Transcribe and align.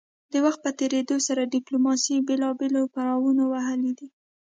د 0.31 0.33
وخت 0.45 0.59
په 0.65 0.71
تیریدو 0.79 1.17
سره 1.27 1.49
ډیپلوماسي 1.55 2.15
بیلابیل 2.27 2.73
پړاونه 2.93 3.43
وهلي 3.47 3.91
دي 3.99 4.07